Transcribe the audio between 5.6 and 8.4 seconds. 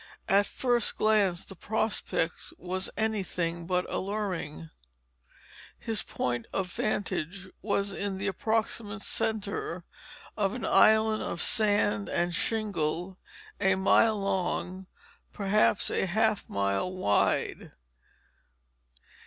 His point of vantage was in the